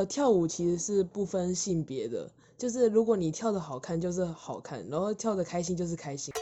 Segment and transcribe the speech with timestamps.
[0.00, 6.32] 呃，跳舞其实是不分性别的，就是如果你跳的好看就是好看，然后跳的开心就是开心。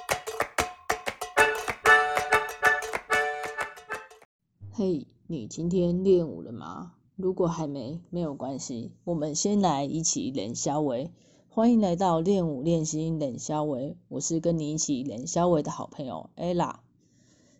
[4.70, 6.92] 嘿，你今天练舞了吗？
[7.16, 11.10] 如果还没，没有关系，我们先来一起练肖维。
[11.48, 16.76] 欢迎来到练舞练心练肖维，我是跟你一起练肖维的好朋友 ella。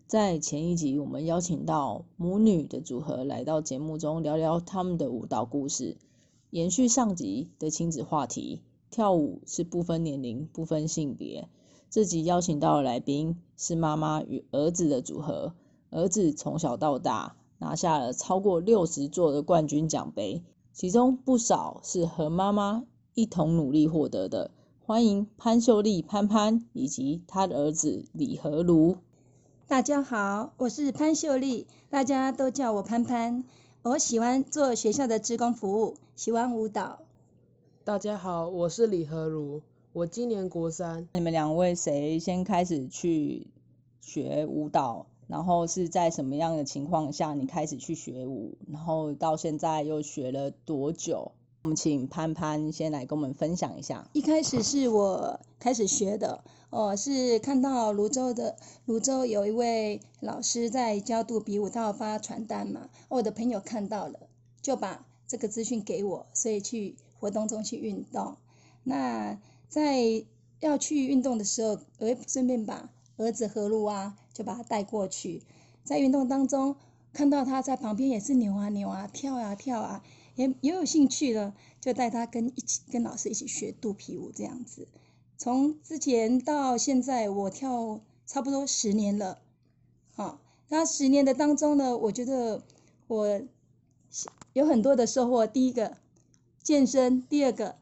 [0.09, 5.99] 在前一集，我们邀请到母女的组合来到节目中聊聊他们的舞蹈故事，
[6.49, 8.63] 延续上集的亲子话题。
[8.89, 11.51] 跳舞是不分年龄、不分性别。
[11.91, 15.53] 这集邀请到的来宾是妈妈与儿子的组合，
[15.91, 22.83] 儿子从小到大拿下了超过六十座的冠军奖杯，其中不少是和妈妈
[23.13, 24.53] 一同努力获得的。
[24.81, 28.97] 欢迎潘秀丽潘潘以及他的儿子李和如。
[29.69, 33.45] 大家好，我是潘秀丽，大家都叫我潘潘。
[33.83, 37.01] 我喜欢做学校的职工服务，喜欢舞蹈。
[37.85, 39.61] 大家好，我是李和如，
[39.93, 41.07] 我今年国三。
[41.13, 43.47] 你们两位谁先开始去
[44.01, 45.05] 学舞蹈？
[45.27, 48.57] 然后是在什么样的情况下你开始去学舞？
[48.73, 51.33] 然后到现在又学了多久？
[51.69, 54.09] 我们请潘潘先来跟我们分享一下。
[54.15, 64.19] 一开始是我开始学的，哦，是看到泸州的泸州有一位老师在教肚皮舞，他发传单嘛，我的朋友看到了，
[64.63, 68.39] 就把这个资讯给我，所以去活动中去运动。
[68.83, 69.39] 那
[69.69, 70.25] 在
[70.61, 72.89] 要去运动的时候，我顺便把
[73.19, 75.43] 儿子何路啊，就把他带过去，
[75.85, 76.77] 在运动当中
[77.19, 80.05] 看到他在旁边也是扭啊扭啊，跳啊跳啊。
[80.37, 84.87] 也也有兴趣了，就带他跟一起跟老师一起学肚皮舞这样子。
[85.37, 89.41] 从之前到现在，我跳差不多十年了，
[90.15, 90.39] 好，
[90.69, 92.63] 那十年的当中呢，我觉得
[93.09, 93.41] 我
[94.53, 95.45] 有很多的收获。
[95.45, 95.97] 第一个
[96.63, 97.79] 健身，第二个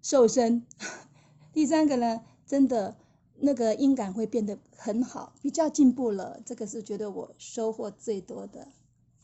[0.00, 0.64] 瘦身，
[1.52, 2.96] 第三个呢，真的
[3.36, 6.40] 那个音感会变得很好，比较进步了。
[6.46, 8.68] 这个是觉得我收获最多的。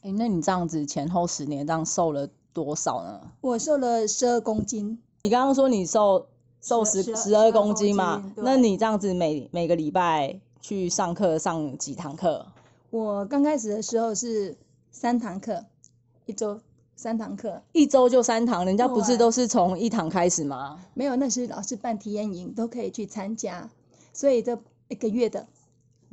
[0.04, 2.28] 哎，那你这样子前后十年这样瘦了？
[2.52, 3.20] 多少呢？
[3.40, 4.98] 我瘦了十二公斤。
[5.22, 6.26] 你刚刚说你瘦
[6.60, 8.22] 瘦十十二公斤嘛？
[8.36, 12.46] 那你这样子每每个礼拜去上课上几堂课？
[12.90, 14.54] 我刚开始的时候是
[14.92, 15.64] 三堂课，
[16.26, 16.60] 一周
[16.94, 18.66] 三堂课，一周就三堂。
[18.66, 20.78] 人家不是都是从一堂开始吗？
[20.92, 23.70] 没有，那是老师办体验营都可以去参加，
[24.12, 25.46] 所以这一个月的。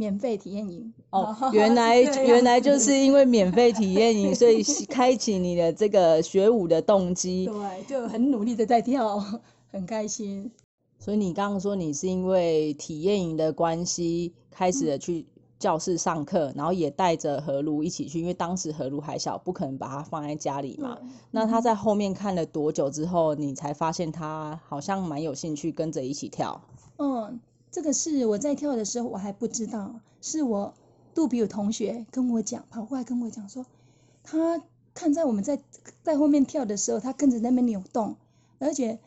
[0.01, 7.45] 免费体验营哦， 原来原来就是因为免费体验营，所以 开启你的这个学舞的动机。
[7.45, 9.23] 对，就很努力的在跳，
[9.71, 10.49] 很开心。
[10.97, 15.23] 所以你刚刚说你是因为体验营的关系，开始了去
[15.59, 20.97] 教室上课，然后也带着何如一起去，因为当时何如还小，不可能把他放在家里嘛。
[21.29, 26.59] 那他在后面看了多久之后，你才发现他好像蛮有兴趣跟着一起跳？
[26.97, 27.39] 嗯。
[27.71, 30.73] 这个是我在跳的时候我还不知道，是我
[31.15, 33.65] 杜比有同学跟我讲，跑过来跟我讲说，
[34.23, 34.61] 他
[34.93, 35.61] 看在我们在
[36.03, 38.17] 在后面跳的时候，他跟着那边扭动，
[38.59, 38.99] 而且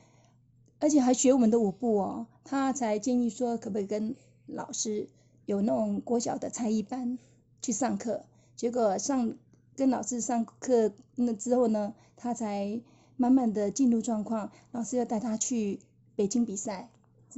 [0.81, 4.17] 而且还学我们的舞步哦，他才建议说可不可以跟
[4.47, 5.09] 老师
[5.45, 7.19] 有那种国小的才艺班
[7.61, 8.25] 去上课，
[8.57, 9.35] 结果上
[9.77, 12.81] 跟老师上课那之后呢，他才
[13.19, 15.81] 慢慢的进入状况，老师要带他去
[16.17, 16.89] 北京比赛。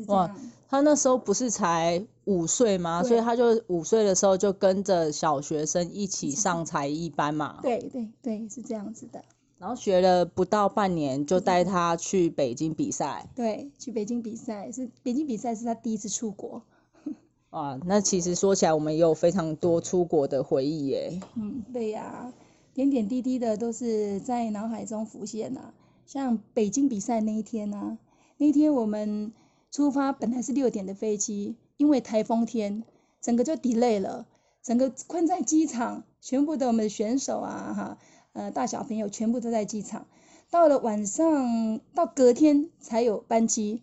[0.08, 0.34] 哇，
[0.68, 3.02] 他那时候不是才五岁吗？
[3.02, 7.60] 所以他就五岁的时候就跟着小学生一起上才艺班嘛。
[7.62, 9.22] 对对对，是这样子的。
[9.58, 13.26] 然后学了不到半年，就带他去北京比赛。
[13.34, 16.62] 对，去北京比赛是北京比赛是他第一次出国。
[17.50, 21.20] 哇，那其实说起来，我们也有非常多出国的回忆耶。
[21.36, 22.30] 嗯，对呀，
[22.74, 25.72] 点点滴滴的都是在脑海中浮现呐。
[26.04, 27.96] 像北京比赛那一天呢，
[28.36, 29.32] 那天我们。
[29.70, 32.84] 出发本来是六点的飞机，因为台风天，
[33.20, 34.26] 整个就 delay 了，
[34.62, 37.98] 整个困在机场，全部的我们的选手啊，哈，
[38.32, 40.06] 呃，大小朋友全部都在机场。
[40.50, 43.82] 到了晚上，到隔天才有班机，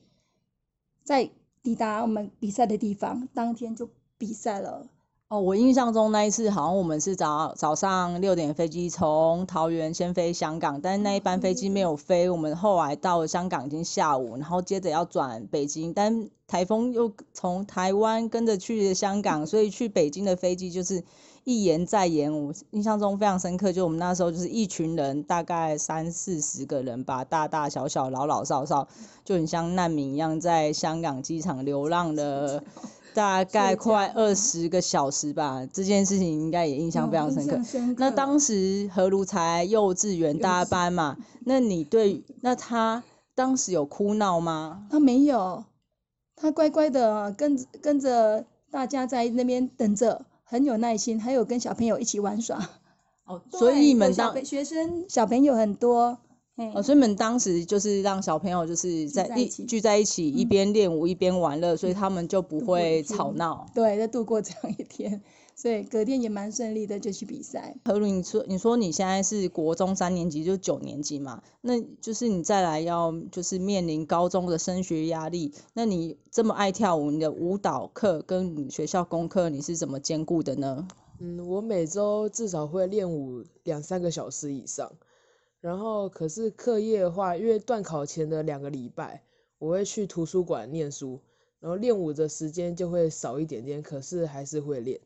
[1.03, 1.29] 在
[1.61, 4.89] 抵达我们比赛的地方，当天就比赛了。
[5.33, 21.03] 哦，我印象中那一次好像我们是早早上六点飞机从桃园先飞香港，但是那一班飞机没有飞，我们后来到了香港已经下午，然后接着要转北京，但台风又从台湾跟着去香港，所以去北京的飞机就是
[21.45, 22.31] 一延再延。
[22.31, 28.87] 我印象中非常深刻，就我们那时候就是一群人，大概三四十个人吧，大大小小、老老少少，
[29.25, 32.63] 就很像难民一样在香港机场流浪的。
[33.13, 37.55] 大概快二十个小时吧，这件事情应该也印象非常深刻。
[37.57, 43.03] 嗯深刻那当时何如才幼稚园大班嘛，那你对那他
[43.35, 44.87] 当时有哭闹吗？
[44.91, 45.63] 他没有，
[46.35, 52.69] 他乖乖的跟着跟着大家在那边等着，很有耐心，还有跟小朋友一起玩耍。
[53.25, 56.17] 哦，所以你们当学生小朋友很多，嘿
[56.55, 63.65] 哦，所以你们当时就是让小朋友就是在一聚在一起，一边练舞一边玩乐，所以他们就不会吵闹。
[63.73, 65.23] 对，在度过这样一天，
[65.55, 67.75] 所以隔天也蛮顺利的，就去比赛。
[67.85, 80.87] 何如，你说你说你现在是国中三年级，就九年级嘛，那就是你再来要就是面临高中的升学压力，那你这么爱跳舞，你的舞蹈课跟你学校功课你是怎么兼顾的呢？
[81.19, 84.91] 嗯，我每周至少会练舞两三个小时以上，
[85.63, 89.23] 然后可是课业的话，因为断考前的两个礼拜，
[89.59, 91.17] 我会去图书馆念书，
[91.61, 94.99] 然后练舞的时间就会少一点点，可是还是会练，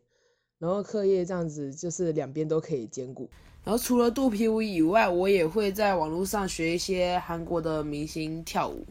[0.57, 3.29] 然后课业这样子就是两边都可以兼顾。
[3.63, 8.83] 然后除了肚皮舞以外，我也会在网络上学一些韩国的明星跳舞。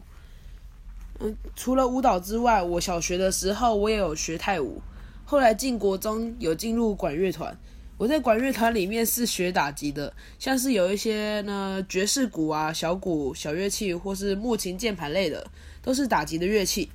[1.19, 4.81] 嗯，除了舞蹈之外，我小学的时候我也有学泰舞。
[5.25, 7.59] 后来进国中有进入管乐团，
[7.97, 15.45] 我在管乐团里面是学打击的，像是有一些呢爵士鼓啊、小鼓、小乐器或是木琴、键盘类的，
[15.81, 16.89] 都是打击的乐器。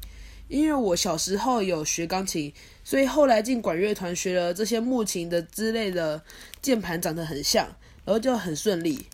[0.49, 2.53] 因为我小时候有学钢琴，
[2.85, 6.23] 所以后来进管乐团学了这些木琴的之类的
[6.61, 7.67] 键盘长得很像，
[8.05, 9.07] 然后就很顺利。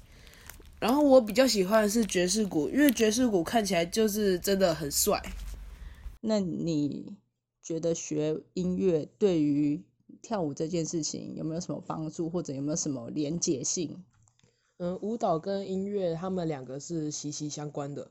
[0.81, 5.23] 然后我比较喜欢的是爵士鼓，因为爵士鼓看起来就是真的很帅。
[6.21, 7.17] 那你
[7.63, 9.81] 觉得学音乐对于
[10.23, 14.05] 跳舞这件事情有没有什么帮助，或者有没有什么连结性？
[14.79, 18.11] 嗯，舞蹈跟音乐他们两个是息息相关的，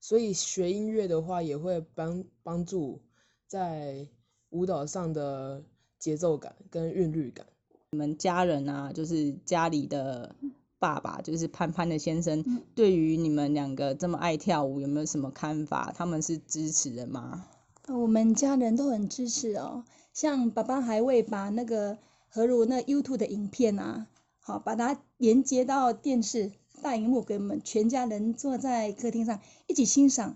[0.00, 3.00] 所以学音乐的话也会帮帮助
[3.46, 4.08] 在
[4.50, 5.62] 舞蹈上的
[5.98, 7.46] 节奏感跟韵律感。
[7.90, 10.34] 你们家人啊，就是家里的
[10.78, 12.44] 爸爸，就是潘潘的先生，
[12.74, 15.92] 对于你们两个这么爱跳舞，有没有什么看法？
[15.94, 17.46] 他们是支持的吗？
[17.88, 19.84] 我们家人都很支持哦，
[20.20, 21.96] 像爸爸还会把那个
[22.28, 24.08] 何如那 YouTube 的影片啊，
[24.40, 26.50] 好把它连接到电视
[26.82, 30.34] 大荧幕，给我们全家人坐在客厅上一起欣赏，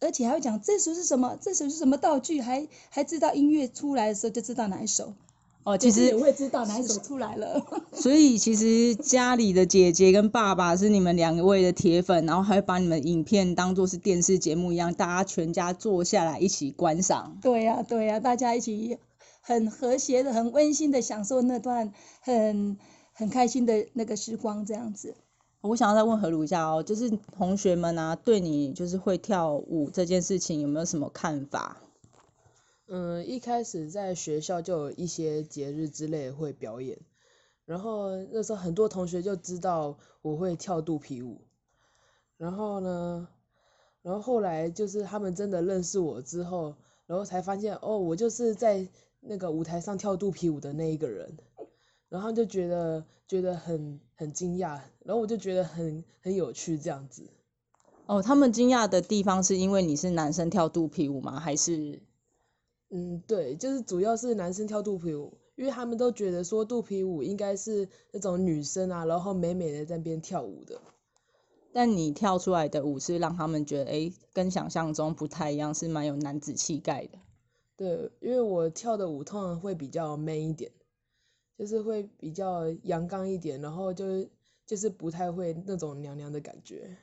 [0.00, 5.14] 而且还会讲这首是什么，这首是什么道具，还还知道音乐出来的时候就知道哪一首，
[5.64, 7.60] 哦，其实也会知道哪一首出来了。
[7.92, 17.38] 所以其实家里的姐姐跟爸爸是你们两位的铁粉，然后还会把你们影片当做是电视节目一样，大家全家坐下来一起观赏。
[17.40, 18.98] 对呀、对呀、大家一起
[19.40, 22.76] 很和谐的、很温馨的享受那段很
[23.14, 25.14] 很开心的那个时光，这样子。
[25.62, 31.78] 我想要再问何如一下哦，就是同学们啊，对你就是会跳舞这件事情有没有什么看法？
[32.86, 36.98] 嗯，一开始在学校就有一些节日之类会表演，
[37.64, 41.40] 然后那时候很多同学就知道我会跳肚皮舞，
[42.36, 43.28] 然后呢，
[44.02, 46.76] 然后后来就是他们真的认识我之后，
[47.06, 48.86] 然后才发现哦，我就是在
[49.20, 51.38] 那个舞台上跳肚皮舞的那一个人，
[52.10, 57.30] 然后就觉得觉得很很惊讶，然后我就觉得很很有趣这样子。
[58.04, 61.40] 哦，他们惊讶的地方是因为你是男生跳肚皮舞吗？
[61.40, 62.02] 还是
[62.96, 70.80] 嗯，对，就是主要是男生跳肚皮舞，因为他们都觉得说肚皮舞应该是那种女生啊，然后美美的在那边跳舞的。
[71.72, 77.18] 但你跳出来的舞是让他们觉得，诶，跟想象中不太一样，是蛮有男子气概的。
[77.76, 80.70] 对，因为我跳的舞通常会比较 man 一点，
[81.58, 84.30] 就是会比较阳刚一点，然后就是
[84.64, 86.96] 就是不太会那种娘娘的感觉。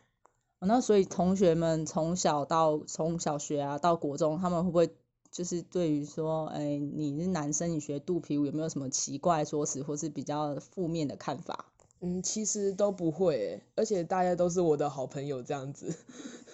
[0.60, 4.96] 哦那所以同学们从小到从小学啊到国中，他们会不会
[5.32, 11.66] 就是对于说，哎，你是男生，你学肚皮舞有没有什么奇怪说辞，或是比较负面的看法？
[12.02, 15.96] 嗯，其实都不会诶，而且大家都是我的好朋友这样子。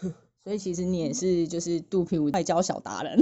[0.43, 3.19] 所以其实你也是就是肚皮舞外交小达人。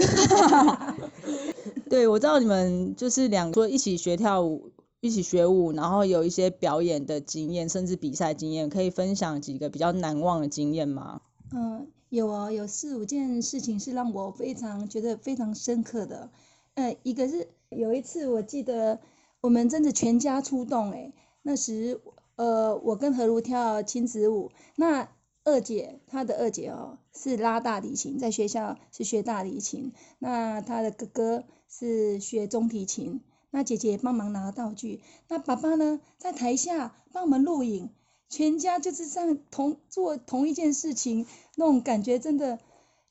[1.90, 11.22] 对，我知道你们就是两个一起学跳舞，一起学舞，然后有一些表演的经验，甚至比赛经验，可以分享几个比较难忘的经验吗？
[11.52, 16.30] 嗯，有哦，有四五件事情是让我非常觉得非常深刻的。
[16.76, 19.00] 呃，一个是有一次我记得
[19.42, 22.00] 我们真的全家出动，诶，那时
[22.36, 25.10] 呃我跟何如跳亲子舞，那
[25.44, 33.22] 二姐她的二姐哦是拉大提琴，在学校是学大提琴，那她的哥哥是学中提琴，
[33.52, 37.90] 那姐姐帮忙拿道具，那爸爸呢在台下帮我们录影。
[38.28, 42.60] 全家就是这样同做同一件事情，那种感觉真的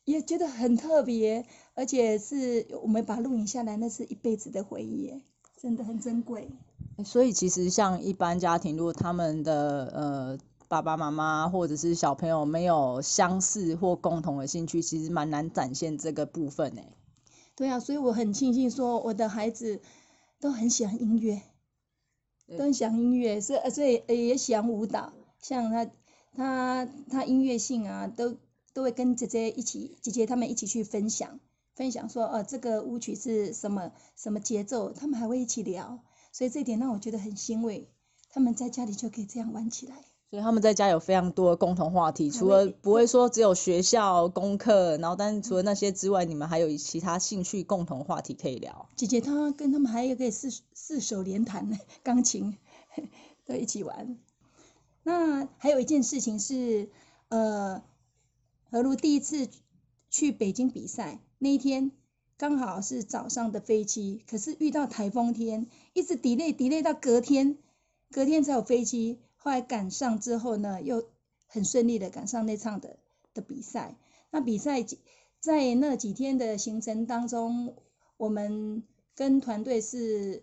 [0.05, 5.23] 也觉得很特别，而且是我们把它录影下来，那是一辈子的回忆耶，
[5.57, 6.49] 真的很珍贵。
[7.05, 16.93] 所以其实像一般家庭，如果他们的呃爸爸妈妈或者是小朋友没有相似或共同的兴趣，其实蛮难展现这个部分诶。
[17.57, 19.81] 对啊，所以我很庆幸说我的孩子
[20.41, 21.43] 都很喜欢音乐，
[22.57, 25.89] 都很喜欢音乐，所以呃所以呃也喜欢舞蹈，像他
[26.37, 28.37] 他他音乐性啊，都
[28.73, 31.41] 都会跟姐姐一起，姐姐他们一起去分享，
[31.75, 36.01] 分享说呃这个舞曲是什么什么节奏，他们还会一起聊，
[36.33, 37.89] 所以这一点让我觉得很欣慰，
[38.31, 39.97] 他们在家里就可以这样玩起来。
[40.31, 48.89] 所以他们在家有非常多的共同话题，除了不会说只有学校功课，然后但是除了那些之外，你们还有其他兴趣共同话题可以聊。
[48.97, 52.59] 姐姐她跟他们还有可以四四手联弹呢，钢琴
[53.47, 54.19] 都一起玩。
[55.05, 56.91] 那还有一件事情是，
[57.29, 57.85] 呃，
[58.71, 59.49] 何如第一次
[60.11, 61.93] 去北京比赛那一天，
[62.37, 67.59] 刚好是早上的飞机，可是遇到台风天，一直 delay delay 到隔天，
[68.11, 69.21] 隔天才有飞机。
[69.37, 71.07] 后来赶上之后呢，又
[71.47, 72.99] 很顺利的赶上那场的
[73.35, 73.97] 的比赛。
[74.31, 74.83] 那比赛
[75.39, 77.77] 在那几天的行程当中，
[78.17, 78.83] 我们
[79.15, 80.43] 跟团队是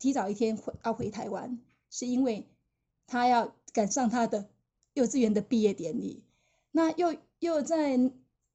[0.00, 2.48] 提早一天回要回台湾，是因为
[3.06, 4.48] 他要赶上他的
[4.94, 6.22] 幼稚园的毕业典礼。
[6.72, 7.98] 那又又在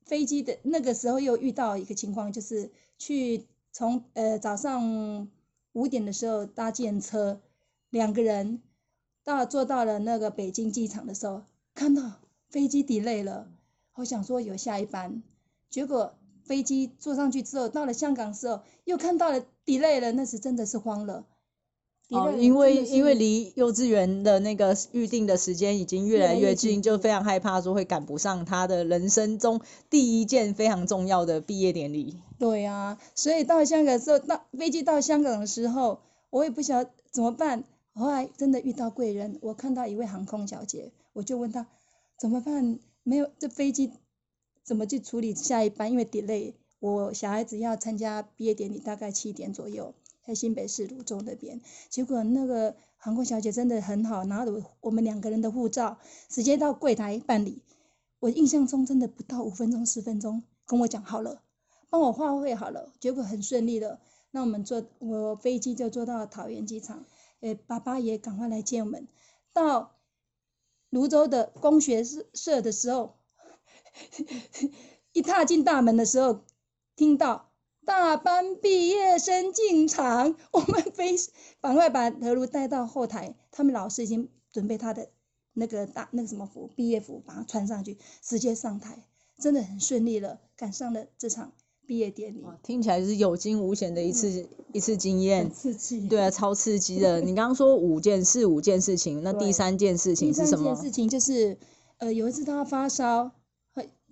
[0.05, 5.29] 飞机的那个时候又遇到一个情况，就是去从呃早上
[5.73, 7.41] 五点的时候搭建车，
[7.89, 8.61] 两个人
[9.23, 11.43] 到坐到了那个北京机场的时候，
[11.73, 13.51] 看到飞机 delay 了，
[13.95, 15.23] 我想说有下一班，
[15.69, 21.25] 结果飞机坐上去之后，到了香港时候又看到了 delay 了，那时真的是慌了。
[22.09, 29.59] 哦，因为因为是离幼稚园的那个预定的时间已经越越来越近，近就非常害怕说会赶不上他的人生中
[29.89, 32.21] 第一件非常重要的毕业典礼。
[32.37, 37.63] 对呀、所以到香港的时候，到飞机到香港的时候，我也不晓得怎么办。
[37.93, 41.65] 后来真的遇到贵人，我看到一位航空小姐，我就问她
[42.19, 42.77] 怎么办？
[43.03, 43.91] 没有这飞机
[44.63, 45.89] 怎么去处理下一班？
[45.91, 49.93] 因为 delay，我小孩子要参加毕业典礼，大概七点左右，
[50.25, 51.61] 在新北市泸州那边。
[51.89, 55.97] 结果那个航空小姐真的很好，拿着我们两个人的护照，
[56.29, 57.61] 直接到柜台办理。
[58.19, 61.43] 我印象中真的不到五分钟、十分钟，跟我讲好了。
[61.91, 63.99] 帮我画绘好了，结果很顺利的。
[64.31, 67.05] 那我们坐我飞机就坐到桃园机场，
[67.39, 69.07] 呃，爸爸也赶快来接我们。
[69.53, 69.95] 到
[70.89, 73.15] 泸州的工学社的时候，
[75.13, 76.41] 一踏进大门的时候，
[76.95, 77.51] 听到
[77.85, 81.15] 大班毕业生进场， 我们非
[81.61, 85.09] 赶快把德如带到后台，他们老师已经准备他的
[85.53, 89.05] 那个大那个什么服毕业服，把他穿上去，直接上台，
[89.39, 91.53] 真的很顺利了，赶上了这场
[91.85, 95.53] 毕业典礼，哇听起来是有惊无险的一次、一次经验很。
[95.53, 96.07] 刺激。
[96.07, 97.21] 对啊，超刺激的。
[97.21, 100.83] 你刚刚说五件事，五件事情，那第三件事情第三是什么件？
[100.83, 101.57] 事情就是，
[101.97, 103.31] 呃，有一次他发烧，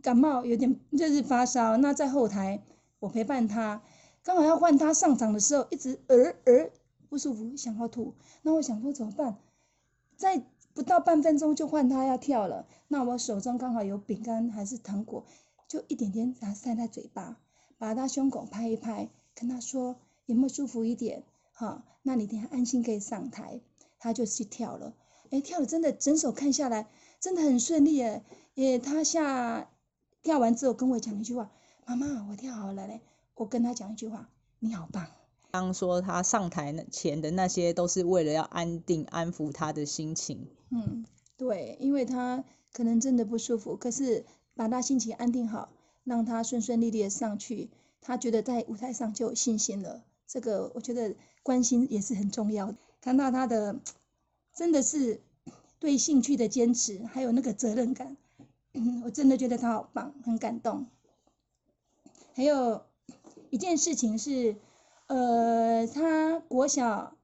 [0.04, 1.78] 感冒，有点就是发烧。
[1.78, 2.64] 那在后台，
[3.04, 3.82] 我陪伴他，
[4.24, 6.70] 刚好要换他上场的时候，一直呃呃
[7.10, 8.14] 不舒服，想要吐。
[8.44, 9.38] 那我想说怎么办？
[10.16, 10.42] 在
[10.74, 12.66] 不到半分钟就换他要跳了。
[12.88, 15.26] 那我手中刚好有饼干还是糖果，
[15.68, 17.38] 就一点点把它塞在嘴巴，
[17.78, 21.24] 把他胸口拍一拍，跟他说有没有舒服一点？
[21.52, 23.60] 好，那你等下安心可以上台。
[24.00, 24.94] 他就去跳了。
[25.30, 26.88] 哎，跳的真的整首看下来
[27.20, 28.24] 真的很顺利哎。
[28.54, 29.70] 也他下
[30.22, 31.52] 跳完之后跟我讲一句话
[31.86, 33.02] ：“妈妈，我跳好了嘞。”
[33.36, 35.06] 我跟他讲一句话：“你好棒。
[35.52, 41.06] 刚刚说他上台那前的那些，都是为了要安定、安抚他的心情。”嗯，
[41.38, 44.26] 对，因为他可能真的不舒服，可是
[44.56, 45.70] 把他心情安定好，
[46.04, 47.70] 让他顺顺利利的上去，
[48.02, 50.04] 他觉得在舞台上就有信心了。
[50.28, 52.78] 这个我觉得关心也是很重要的。
[53.02, 53.80] 看到他的
[54.56, 55.22] 真的是
[55.80, 58.16] 对兴趣的坚持，还有那个责任感，
[59.04, 60.88] 我真的觉得他好棒，很感动。
[62.36, 62.82] 还有
[63.52, 64.56] 一件事情是，
[65.08, 67.16] 呃，他国小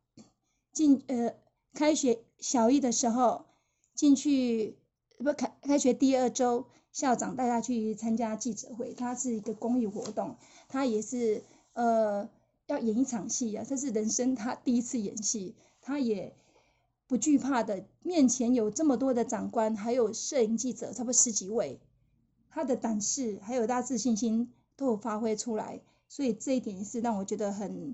[0.72, 1.34] 进呃
[1.74, 3.46] 开学小一的时候
[3.96, 4.78] 进去，
[5.18, 10.36] 不开开学第二周，校长带他去参加记者会，他是一个公益活动，
[10.68, 12.30] 他也是呃
[12.68, 16.36] 要演一场戏啊，这是人生他第一次演戏，他也
[17.08, 21.80] 不惧怕的，面前有这么多的长官，还有摄影记者，差不多十几位，
[22.52, 27.94] 他的胆识还有他自信心都有发挥出来，所以这一点是让我觉得很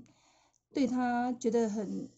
[0.72, 2.08] 对他觉得很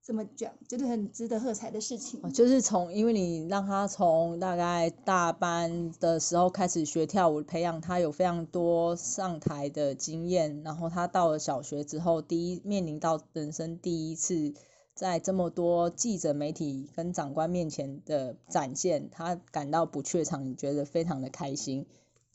[0.00, 2.32] 怎么讲，觉得很值得喝彩的事情。
[2.32, 14.54] 就是从，因为你让他从大概大班的时候开始学跳舞，培养他有非常多上台的经验，然后他到了小学之后，第一面临到人生第一次
[14.94, 21.86] 在这么多记者、媒体跟长官面前的展现，他感到不怯场，你觉得非常的开心。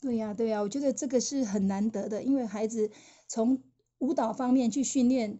[0.04, 2.90] 对呀、对呀、我觉得这个是很难得的，因为孩子
[3.26, 3.62] 从
[3.96, 5.38] 舞蹈方面去训练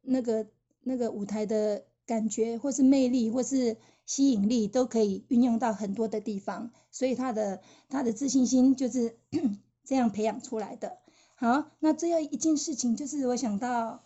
[0.00, 0.46] 那个
[0.80, 3.76] 那个舞台的感觉，或是魅力，或是
[4.06, 9.18] 吸引力，都可以运用到很多的地方，所以他的他的自信心就是
[9.84, 10.96] 这样培养出来的。
[11.34, 14.02] 好，那最后一件事情就是我想到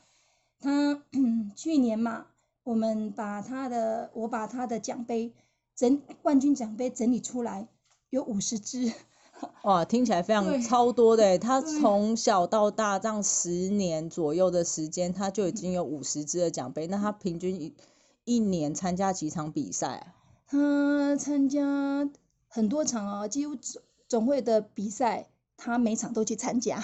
[0.59, 1.05] 他
[1.55, 2.27] 去年嘛，
[2.65, 5.33] 我们把他的我把他的奖杯
[5.77, 7.69] 整冠军奖杯整理出来，
[8.11, 8.93] 有五十支。
[9.63, 16.87] 哇，听起来非常超多的耶， 他从小到大这样十年左右的时间，他就已经有五十支的奖杯。
[16.87, 17.75] 那他平均一
[18.25, 20.15] 一年参加几场比赛啊？
[20.47, 22.09] 他参加
[22.49, 26.83] 很多场哦，几乎总总会的比赛，他每场都去参加，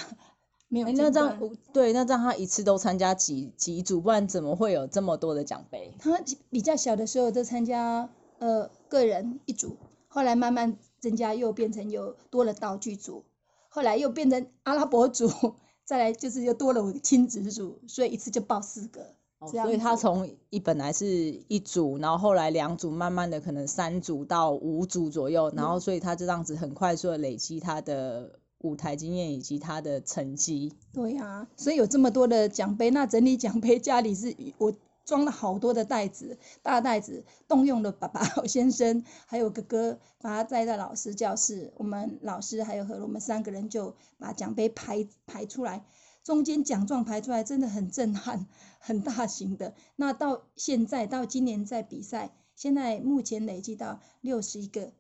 [0.69, 1.39] 没有那这样
[1.73, 5.95] 对，那这样他一次都参加几几组，不然怎么会有这么多的奖杯？
[5.99, 9.77] 他比较小的时候都参加呃个人一组，
[10.09, 13.25] 后来慢慢增加，又变成有多了道具组，
[13.69, 15.29] 后来又变成阿拉伯组，
[15.85, 19.01] 再来就是又多了我亲子组，所以一次就报四个。
[19.41, 21.07] 哦所以他子从一本来是
[21.49, 30.75] 一组，然后后来两组，慢慢的可能三组到五组左右，然后所以他就这样子很快速的累积他的舞台经验以及他的成绩。
[30.93, 34.75] 对呀、所以有这么多的奖杯，那整理奖杯家里是我
[35.11, 45.85] 装了好多的袋子，大袋子，动用了爸爸、 我先生还有哥哥，把他带到老师教室，我们老师还有和我们三个人就把奖杯排排出来，
[46.23, 48.47] 中间奖状排出来真的很震撼，
[48.79, 49.75] 很大型的。
[49.97, 54.93] 那到现在到今年在比赛，现在目前累计到六十一个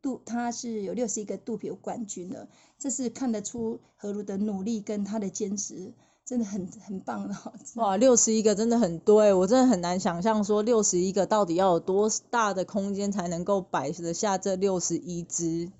[0.00, 2.48] 度，他是有六十一个肚皮有冠军了。
[2.78, 5.94] 这是看得出何如的努力跟他的坚持，
[6.26, 7.52] 真的很 很棒的哦。
[7.76, 15.70] 哇，六十一个真的很多欸我真的很难想象说六十一个到底要有多大的空间才能够摆得下这六十一只。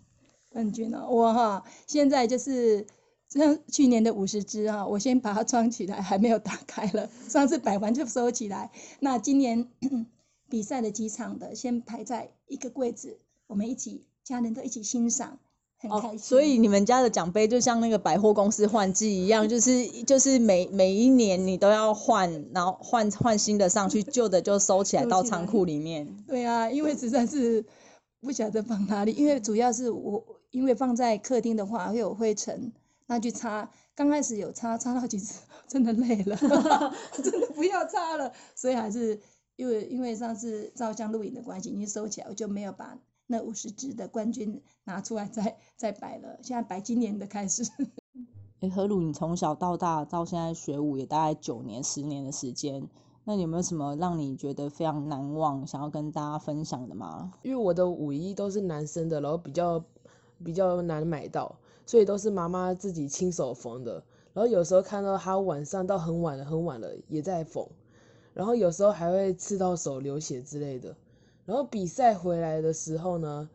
[0.49, 2.87] 冠军哦，我哈现在就是
[3.29, 7.11] 像去年的五十只哈，我先把它装起来，还没有打开了。
[7.29, 8.71] 上次摆完就收起来。
[9.01, 9.69] 那今年
[10.49, 15.41] 比赛的几场的，先排在一个柜子，我们一起家人都一起欣赏，
[15.79, 26.25] 很开哦，所以你们家的奖杯就像那个百货公司换季一样，就是就是每每一年你都要换，然后换换新的上去，旧的就收起来收起来到仓库里面。
[26.27, 27.65] 对啊，因为实在是
[28.21, 32.73] 不晓得放哪里，因为主要是我因为放在客厅的话会有灰尘，
[33.07, 36.37] 那去擦，刚开始有擦，擦到几次 真的累了，
[37.23, 39.21] 真的不要擦了，所以还是
[39.57, 47.63] 因为因为上次照相录影的关系，已经收起来，我就没有把那五十支的冠军拿出来再再摆了，现在摆今年的开始。
[48.61, 52.89] 诶，何鲁，你从小到大到现在学舞也大概九年、十年的时间，
[53.25, 57.33] 那你有没有什么让你觉得非常难忘，想要跟大家分享的吗？
[57.43, 59.85] 因为我的舞衣都是男生的，然后比较
[60.43, 64.03] 比较难买到，所以都是妈妈自己亲手缝的。
[64.33, 67.67] 然后有时候看到她晚上到很晚了很晚了也在缝，
[68.33, 70.97] 然后有时候还会刺到手流血之类的。
[71.47, 73.49] 然后比赛回来的时候呢，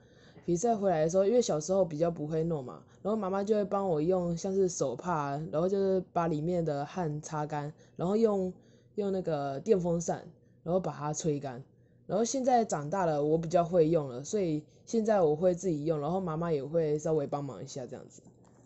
[0.46, 8.52] 比赛回来的时候，因为小时候比较不会弄嘛，然后妈妈就会帮我用像是手帕啊，然后就是把里面的汗擦干，然后用
[8.96, 10.24] 用那个电风扇，
[10.64, 11.62] 然后把它吹干。
[12.08, 18.22] 然后现在长大了，我比较会用了，所以现在我会自己用，然后妈妈也会稍微帮忙一下这样子。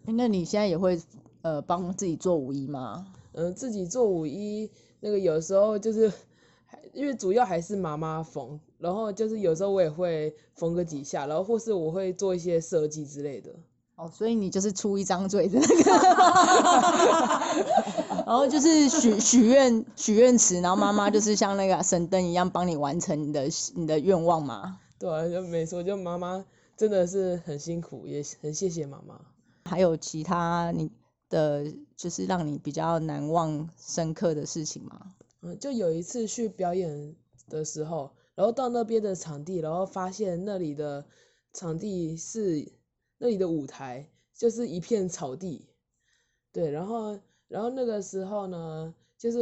[0.05, 0.99] 那你现在也会
[1.41, 3.05] 呃帮自己做五一吗？
[3.33, 6.11] 嗯、自己做五一，那个有时候就是，
[6.65, 13.51] 还因为主要还是妈妈缝，然后就是有时候我也会缝个几下，然后或是我会做一些设计之类的。
[13.95, 15.91] 哦，所以你就是出一张嘴的那个，
[18.27, 24.79] 然后就是许许愿许愿池，然后妈妈就是像那个神灯一样帮你完成你的你的愿望嘛。
[24.99, 29.21] 对啊，就没错，就妈妈真的是很辛苦，也很谢谢妈妈。
[29.63, 30.91] 还有其他你
[31.29, 35.13] 的就是让你比较难忘深刻的事情吗？
[35.41, 37.15] 嗯，就有一次去表演
[37.47, 41.05] 的时候，然后到那边的场地，然后发现那里的
[41.53, 42.71] 场地是
[43.17, 45.65] 那里的舞台就是一片草地，
[46.51, 47.17] 对，然后
[47.47, 49.39] 然后那个时候呢，就是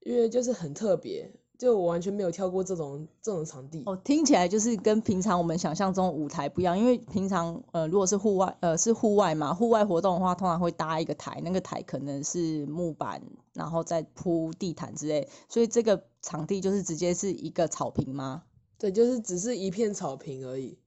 [0.00, 3.82] 因为就是很特别，就我完全没有跳过这种这种场地。
[3.84, 13.22] 哦，听起来就是跟平常我们想象中舞台不一样，因为平常呃如果是户外呃是户外嘛，户外活动的话，通常会搭一个台，那个台可能是木板，
[13.60, 18.44] 然后再铺地毯之类，所以这个场地就是直接是一个草坪吗？
[18.78, 20.78] 对，就是只是一片草坪而已，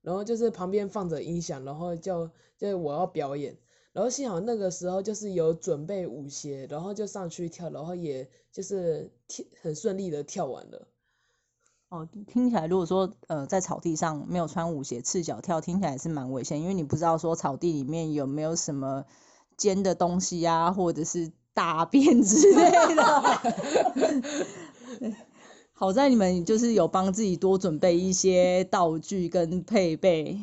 [0.00, 3.58] 然后就是旁边放着音响，然后就就我要表演，
[3.92, 10.86] 然后幸好那个时候就是有准备舞鞋，然后就上去跳，然后也就是跳很顺利的跳完了。
[11.88, 19.06] 哦，听起来如果说呃在草地上没有穿舞鞋赤脚跳，听起来是蛮危险，因为你不知道说草地里面有没有什么
[19.56, 23.40] 尖的东西啊，或者是大便之类的。
[25.72, 30.38] 好在你们就是有帮自己多准备一些道具跟配备，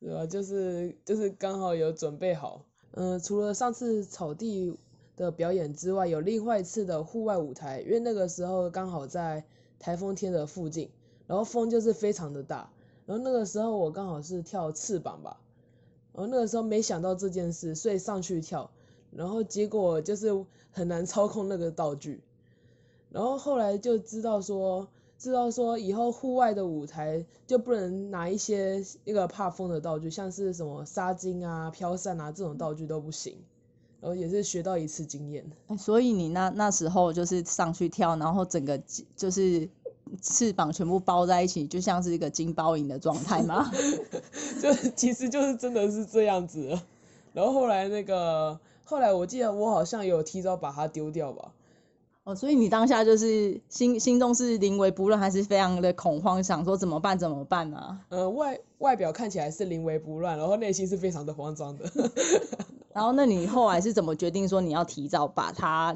[0.00, 0.26] 对吧？
[0.26, 2.64] 就是就是刚好有准备好。
[2.90, 4.76] 嗯，除了上次草地
[5.16, 9.44] 的表演之外，有另外一次的户外舞台，因为那个时候刚好在
[9.78, 10.90] 台风天的附近，
[11.26, 12.70] 然后风就是非常的大，
[13.06, 15.38] 然后那个时候我刚好是跳翅膀吧，
[16.12, 18.70] 然后那个时候没想到这件事，所以上去跳，
[19.16, 20.28] 然后结果就是
[20.70, 22.20] 很难操控那个道具。
[23.10, 33.36] 然后后来就知道说，知道说以后户外的舞台就不能拿一些那个怕风的道具，像是什么纱巾啊、飘扇啊这种道具都不行。
[34.00, 35.42] 然后也是学到一次经验。
[35.78, 38.78] 所以你那那时候就是上去跳，然后整个
[39.16, 39.66] 就是
[40.20, 43.70] 翅膀全部包在一起，就像是一个金包银的状态吗？
[44.60, 46.78] 就其实就是真的是这样子。
[47.32, 51.52] 然后后来那个后来我记得我好像有提早把它丢掉吧。
[52.24, 58.00] 哦，所以你当下就是心心中是临危不乱，还是非常的恐慌，想说怎么办怎么办呢？
[58.08, 61.84] 呃，外外表看起来是临危不乱，然后内心是非常的慌张的。
[62.94, 65.94] 然后那你后来是怎么决定说你要提早把它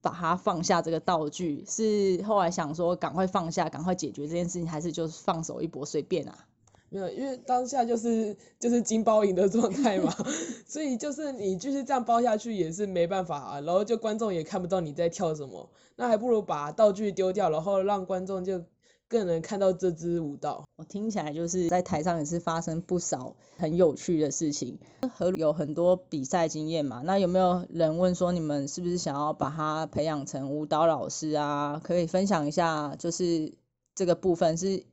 [0.00, 1.62] 把它放下这个道具？
[1.66, 6.46] 是后来想说赶快放下，赶快解决这件事情，还是就是放手一搏随便啊？
[6.90, 10.14] 没有，因为当下就是就是金包银的状态嘛，
[10.66, 18.64] 所以就是你继续这样包下去也是没办法啊，然后就观众也看不到你在跳什么，那还不如把道具丢掉，然后让观众就
[19.06, 20.64] 更能看到这支舞蹈。
[20.76, 24.78] 我听起来就是在台上也是发生不少很有趣的事情，
[25.12, 27.02] 和有很多比赛经验嘛。
[27.04, 31.80] 那有没有人问说你们是不是想要把他培养成舞蹈老师啊？
[31.84, 33.52] 可以分享一下，就是
[33.94, 34.84] 这个部分是。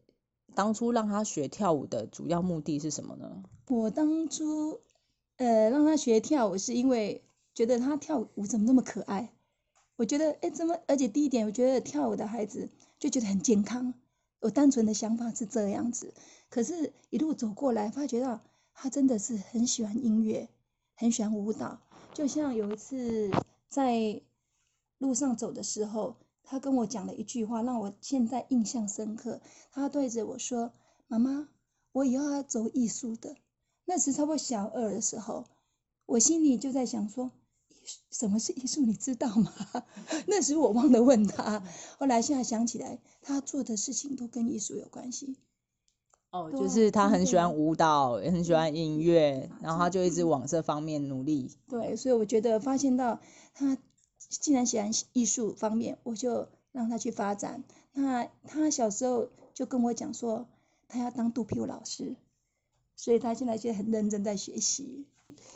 [0.56, 3.44] 当初让他学跳舞的主要目的是什么呢？
[3.68, 4.80] 我当初，
[5.36, 9.34] 呃，让他学跳舞是因为觉得他跳舞怎么那么可爱？
[9.98, 10.80] 我觉得，哎，怎么？
[10.88, 13.94] 而且第一点，我觉得跳舞的孩子就觉得很健康。
[14.40, 16.14] 我单纯的想法是这样子，
[16.50, 18.40] 可是一路走过来，发觉到
[18.74, 20.48] 他真的是很喜欢音乐，
[20.96, 21.82] 很喜欢舞蹈。
[22.14, 23.30] 就像有一次
[23.68, 24.22] 在
[24.98, 26.16] 路上走的时候。
[26.48, 29.42] 他跟我讲了一句话，让我现在印象深刻。
[29.72, 30.72] 他对着我说
[31.08, 31.50] ：“妈妈，
[31.92, 33.36] 我以后要走艺术的。”
[33.86, 35.46] 那时差不多小二的时候，
[36.06, 37.32] 我心里就在想说
[38.12, 38.82] ：“什么是艺术？
[38.82, 39.52] 你知道吗？”
[40.28, 41.64] 那时我忘了问他。
[41.98, 45.38] 后来现在想起来，他做的事情都跟艺术有关系。
[46.32, 51.50] 哦，就是他很喜欢舞蹈，也很喜欢音乐，然后他就一直往这方面努力。
[51.68, 53.20] 对，所以我觉得发现到
[53.54, 53.78] 他。
[54.30, 57.64] 既然喜欢艺术方面，我就让他去发展。
[57.94, 60.48] 那他小时候就跟我讲说，
[60.88, 62.16] 他要当肚皮舞老师，
[62.96, 65.06] 所以他现在就很认真在学习。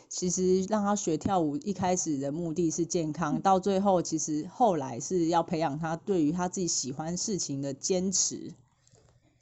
[0.08, 8.52] 其实让他学跳舞，一开始的目的是健康，到最后其实后来是要培养他对于他自己喜欢事情的坚持。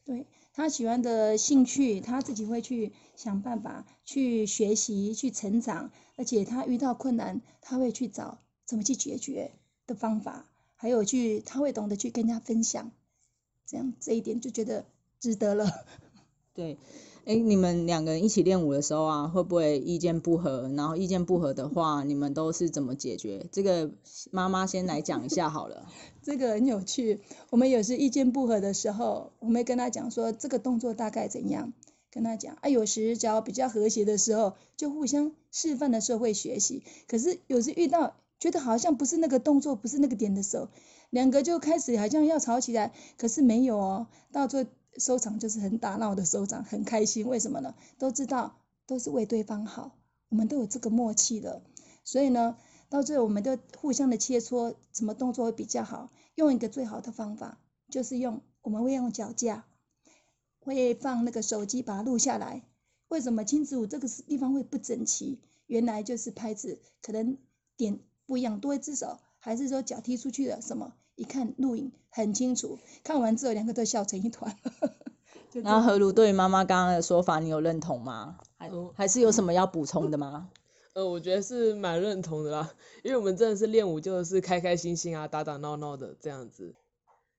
[0.05, 8.39] 对他喜欢的兴趣，他自己会去想办法去学习、去成长，而且他遇到困难，他会去找。
[8.69, 9.53] 怎么去解决
[9.87, 10.45] 的方法，
[10.77, 12.93] 还有去他会懂得去跟人家分享，
[13.67, 14.85] 这样这一点就觉得
[15.19, 15.67] 值得了。
[16.53, 16.77] 对，
[17.25, 20.69] 哎，你们两个人一起练舞的时候啊，会不会意见不合？
[20.77, 23.47] 然后意见不合的话，你们都是怎么解决？
[23.51, 23.91] 这个
[24.33, 25.91] 妈妈先来讲一下好了。
[26.21, 31.73] 这个很有趣，我们有时意见不合的时候，我们会跟他讲说这个动作大概怎样，
[32.11, 32.69] 跟他讲啊。
[32.69, 36.83] 有时只要比较和谐的时候，就互相示范的时候会学习。
[37.07, 40.69] 可是有时遇到觉得好像不是那个动作，不是那个点的时候，
[41.11, 47.27] 两个就开始好像要吵起来，可是没有哦，到最后收场就是很打闹的收场，很开心。
[47.27, 47.75] 为什么呢？
[47.99, 49.97] 都知道都是为对方好，
[50.29, 51.63] 我们都有这个默契的，
[52.05, 52.57] 所以呢，
[52.89, 57.59] 到最后我们都互相的切磋，什么动作会比较好，用一个最好的方法，
[57.91, 59.67] 就是用我们会用脚架，
[60.61, 62.63] 会放那个手机把它录下来。
[63.09, 65.41] 为什么亲子舞这个地方会不整齐？
[65.67, 67.37] 原来就是拍子可能
[67.77, 68.01] 点。
[68.29, 70.61] 不一样，多一只手，还是说脚踢出去了？
[70.61, 70.93] 什么？
[71.17, 74.55] 一看录影很清楚，看完之后两个都笑成一团。
[75.65, 78.39] 然后何如对妈妈刚刚的说法，你有认同吗？
[78.59, 80.51] 还还是有什么要补充的吗？
[80.93, 86.75] 呃，我觉得是蛮认同的啦，因为我们真的是练舞就是开开心心啊，打打闹闹的这样子。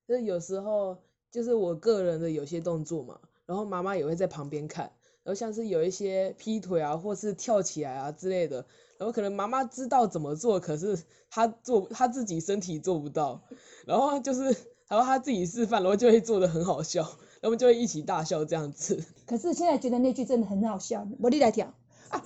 [0.08, 0.98] 就是有时候
[1.30, 4.92] 就是我个人的有些动作嘛，然后妈妈也会在旁边看，
[5.24, 8.66] 然后像是有一些劈腿啊，或是跳起来啊之类的，
[9.00, 11.00] 然后可能妈妈知道怎么做，可是
[11.32, 13.42] 她做她自己身体做不到，
[13.86, 14.44] 然后就是
[14.90, 17.08] 然后她自己示范，然后就会做的很好笑，
[17.40, 19.04] 然后就会一起大笑这样子。
[19.26, 21.74] 可是现在觉得那句真的很好笑，我你来跳。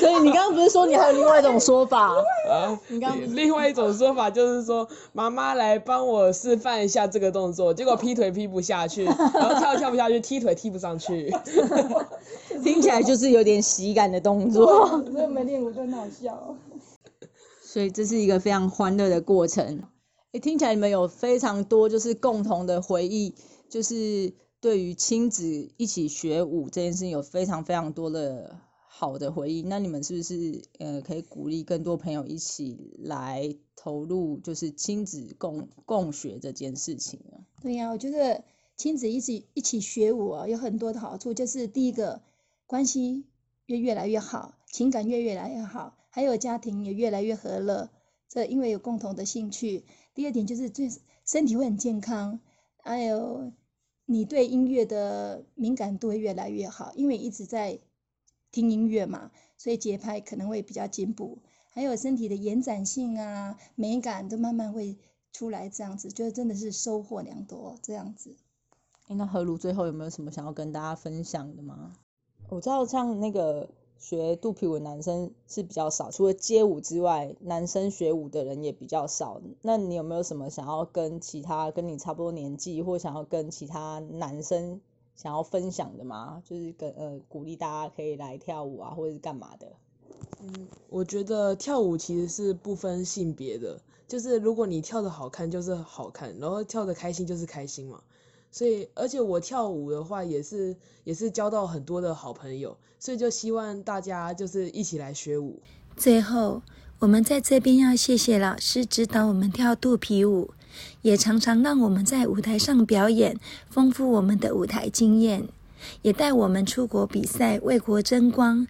[0.00, 2.12] 所以你刚刚不是说你还有另外一种说法？
[2.50, 9.14] 啊，你刚刚另外一种说法就是说，妈妈来帮我示范一下这个动作，结果劈腿劈不下去，然
[9.48, 11.32] 后跳跳不下去，踢腿踢不上去。
[12.64, 14.86] 听起来就是有点喜感的动作。
[15.10, 16.56] 所以我们练舞都很好笑。
[17.62, 19.82] 所以这是一个非常欢乐的过程。
[20.32, 23.34] 诶，听起来你们有非常多就是共同的回忆，
[23.68, 29.62] 就是对于亲子一起学舞这件事情有非常非常多的好的回忆。
[29.62, 37.38] 那你们是不是呃可以鼓励更多朋友一起来投入就是亲子共共学这件事情呢？
[37.62, 38.42] 对呀、我觉得
[38.76, 42.20] 亲子一起一起学舞啊，有很多的好处，就是第一个
[42.68, 43.24] 关系
[43.64, 47.88] 越越来越好，情感越越来越好，还有家庭也越来越和乐。
[48.28, 49.86] 这因为有共同的兴趣。
[50.14, 50.90] 第二点就是最
[51.24, 52.40] 身体会很健康，
[52.82, 53.52] 还有
[54.04, 57.78] 你对音乐的敏感度会越来越好，因为一直在
[58.52, 61.38] 听音乐嘛，所以节拍可能会比较进步，
[61.70, 64.98] 还有身体的延展性啊、美感都慢慢会
[65.32, 68.36] 出来，这样子，觉得真的是收获良多，这样子。
[69.06, 71.94] 诶那何如最后有没有什么想要跟大家分享的吗？
[72.50, 79.40] 我知道像那个学肚皮舞男生是比较少，除了街舞之外，男生学舞的人也比较少。
[79.60, 84.80] 那你有没有什么想要跟其他跟你差不多年纪，或想要跟其他男生
[85.14, 86.42] 想要分享的吗？
[86.44, 89.72] 就是跟呃鼓励大家可以来跳舞啊，或者是干嘛的？
[90.40, 98.02] 嗯我觉得跳舞其实是不分性别的，就是如果你跳的好看就是好看，然后跳的开心就是开心嘛。
[98.50, 105.60] 所以，而且我跳舞的话也是也是交到很多的好朋友，所以就希望大家就是一起来学舞。
[105.96, 106.62] 最后，
[107.00, 110.50] 我们在这边要谢谢老师指导我们跳肚皮舞，
[111.02, 115.46] 也常常让我们在舞台上表演，丰富我们的舞台经验，
[116.02, 118.66] 也带我们出国比赛，为国争光。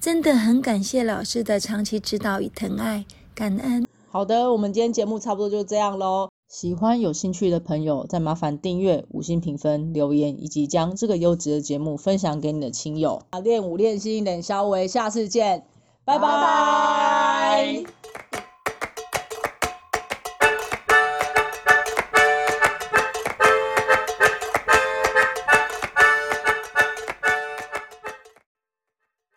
[0.00, 3.86] 真的很感谢老师的长期指导与疼爱，感恩。
[4.10, 6.31] 好的，我们今天节目差不多就这样喽。
[6.52, 13.22] 喜欢有兴趣的朋友，再麻烦订阅、五星评分、留言，以及将这个优质的节目分享给你的亲友。
[13.30, 15.64] 啊练武练心，冷肖维，下次见，
[16.04, 17.82] 拜拜。